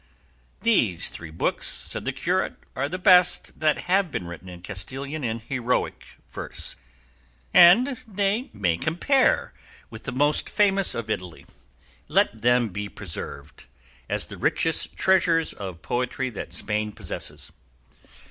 [0.63, 5.23] "These three books," said the curate, "are the best that have been written in Castilian
[5.23, 6.75] in heroic verse,
[7.53, 9.53] and they may compare
[9.91, 11.45] with the most famous of Italy;
[12.07, 13.65] let them be preserved
[14.09, 17.51] as the richest treasures of poetry that Spain possesses."